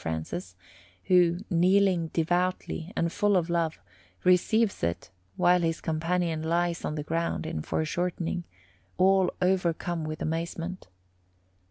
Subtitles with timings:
[0.01, 0.55] Francis,
[1.03, 3.77] who, kneeling devoutly and full of love,
[4.23, 8.43] receives it, while his companion lies on the ground, in foreshortening,
[8.97, 10.87] all overcome with amazement.